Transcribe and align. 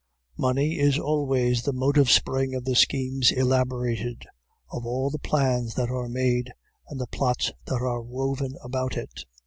Money 0.39 0.79
is 0.79 0.97
always 0.97 1.61
the 1.61 1.71
motive 1.71 2.09
spring 2.09 2.55
of 2.55 2.65
the 2.65 2.73
schemes 2.75 3.31
elaborated, 3.31 4.25
of 4.71 4.83
all 4.83 5.11
the 5.11 5.19
plans 5.19 5.75
that 5.75 5.91
are 5.91 6.09
made 6.09 6.51
and 6.89 6.99
the 6.99 7.05
plots 7.05 7.51
that 7.67 7.75
are 7.83 8.01
woven 8.01 8.55
about 8.63 8.97
it! 8.97 9.25